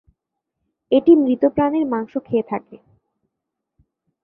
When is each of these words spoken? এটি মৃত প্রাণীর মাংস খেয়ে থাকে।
এটি 0.91 1.11
মৃত 1.15 1.43
প্রাণীর 1.55 1.85
মাংস 1.85 2.13
খেয়ে 2.27 2.45
থাকে। 2.47 2.77